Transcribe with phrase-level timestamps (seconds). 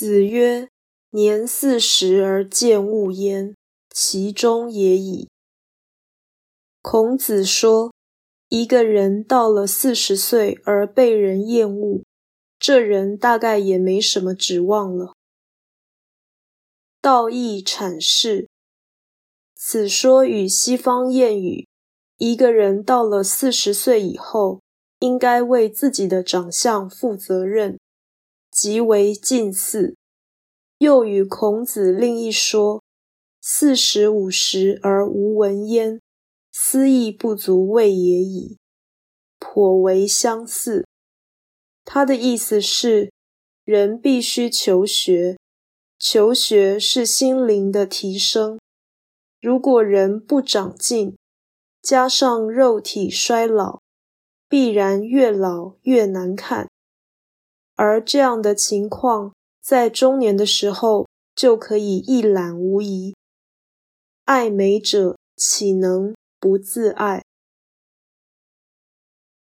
[0.00, 0.68] 子曰
[1.10, 3.56] ：“年四十而见物焉，
[3.90, 5.28] 其中也已。”
[6.80, 7.92] 孔子说，
[8.48, 12.04] 一个人到了四十岁而被人厌恶，
[12.60, 15.14] 这人大概也没什么指望了。
[17.00, 18.46] 道义阐释，
[19.56, 21.66] 此说与西方谚语
[22.18, 24.60] “一个人到了四十岁以后，
[25.00, 27.76] 应该为自己的长相负责任”
[28.58, 29.94] 极为近似。
[30.78, 32.82] 又与孔子另一说
[33.40, 36.00] “四十五十而无闻焉，
[36.50, 38.58] 思亦不足谓也已”
[39.38, 40.84] 颇为相似。
[41.84, 43.12] 他的意思是，
[43.64, 45.38] 人必须求学，
[45.96, 48.58] 求学是心灵的提升。
[49.40, 51.16] 如果人不长进，
[51.80, 53.78] 加上肉体衰老，
[54.48, 56.67] 必然越老越难看。
[57.78, 59.32] 而这样的情况，
[59.62, 63.14] 在中年的时候就可以一览无遗。
[64.24, 67.22] 爱美者岂能不自爱？